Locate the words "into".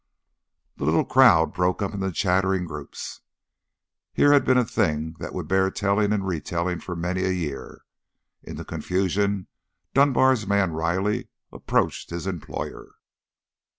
1.93-2.11